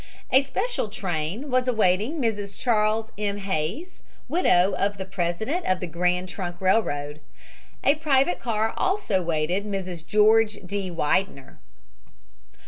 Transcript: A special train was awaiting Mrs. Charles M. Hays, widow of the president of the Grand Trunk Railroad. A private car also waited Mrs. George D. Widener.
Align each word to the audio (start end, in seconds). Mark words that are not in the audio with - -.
A 0.31 0.41
special 0.41 0.89
train 0.89 1.51
was 1.51 1.67
awaiting 1.67 2.19
Mrs. 2.19 2.57
Charles 2.59 3.11
M. 3.19 3.37
Hays, 3.37 4.01
widow 4.27 4.73
of 4.73 4.97
the 4.97 5.05
president 5.05 5.67
of 5.67 5.79
the 5.79 5.85
Grand 5.85 6.27
Trunk 6.27 6.59
Railroad. 6.59 7.19
A 7.83 7.93
private 7.93 8.39
car 8.39 8.73
also 8.75 9.21
waited 9.21 9.63
Mrs. 9.63 10.03
George 10.03 10.57
D. 10.65 10.89
Widener. 10.89 11.59